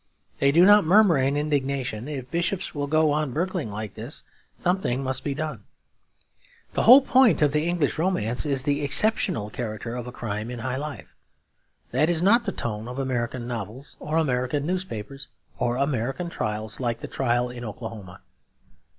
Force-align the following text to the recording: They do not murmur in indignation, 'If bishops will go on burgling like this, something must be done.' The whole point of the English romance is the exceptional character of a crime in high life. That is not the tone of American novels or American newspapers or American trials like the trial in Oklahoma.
They 0.39 0.51
do 0.51 0.65
not 0.65 0.83
murmur 0.83 1.19
in 1.19 1.37
indignation, 1.37 2.07
'If 2.07 2.31
bishops 2.31 2.73
will 2.73 2.87
go 2.87 3.11
on 3.11 3.33
burgling 3.33 3.69
like 3.69 3.93
this, 3.93 4.23
something 4.57 5.03
must 5.03 5.23
be 5.23 5.35
done.' 5.35 5.63
The 6.73 6.81
whole 6.81 7.01
point 7.01 7.43
of 7.43 7.51
the 7.53 7.67
English 7.67 7.99
romance 7.99 8.43
is 8.43 8.63
the 8.63 8.81
exceptional 8.81 9.51
character 9.51 9.95
of 9.95 10.07
a 10.07 10.11
crime 10.11 10.49
in 10.49 10.57
high 10.57 10.77
life. 10.77 11.13
That 11.91 12.09
is 12.09 12.23
not 12.23 12.45
the 12.45 12.51
tone 12.51 12.87
of 12.87 12.97
American 12.97 13.45
novels 13.47 13.95
or 13.99 14.17
American 14.17 14.65
newspapers 14.65 15.27
or 15.59 15.77
American 15.77 16.31
trials 16.31 16.79
like 16.79 17.01
the 17.01 17.07
trial 17.07 17.51
in 17.51 17.63
Oklahoma. 17.63 18.21